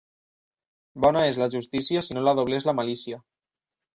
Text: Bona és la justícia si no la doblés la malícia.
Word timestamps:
Bona 1.05 1.21
és 1.33 1.37
la 1.41 1.49
justícia 1.57 2.03
si 2.07 2.17
no 2.17 2.25
la 2.29 2.35
doblés 2.39 2.67
la 2.69 2.77
malícia. 2.79 3.23